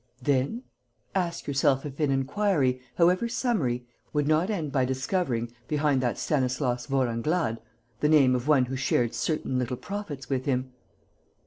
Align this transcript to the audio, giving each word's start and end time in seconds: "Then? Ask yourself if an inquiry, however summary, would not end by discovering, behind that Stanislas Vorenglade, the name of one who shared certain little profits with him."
"Then? 0.23 0.63
Ask 1.13 1.45
yourself 1.45 1.85
if 1.85 1.99
an 1.99 2.09
inquiry, 2.09 2.81
however 2.97 3.29
summary, 3.29 3.85
would 4.13 4.27
not 4.27 4.49
end 4.49 4.71
by 4.71 4.83
discovering, 4.83 5.51
behind 5.67 6.01
that 6.01 6.17
Stanislas 6.17 6.87
Vorenglade, 6.87 7.59
the 7.99 8.09
name 8.09 8.33
of 8.33 8.47
one 8.47 8.65
who 8.65 8.75
shared 8.75 9.13
certain 9.13 9.59
little 9.59 9.77
profits 9.77 10.27
with 10.27 10.45
him." 10.45 10.71